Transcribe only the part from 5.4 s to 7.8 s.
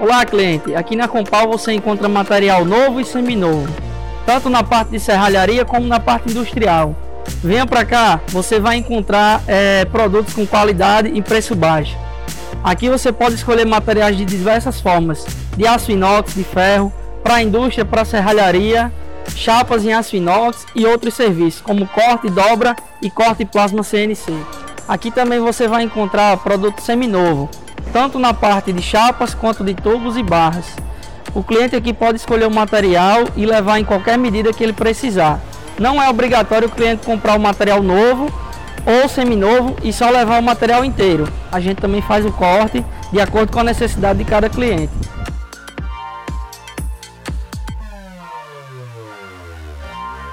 como na parte industrial. Venha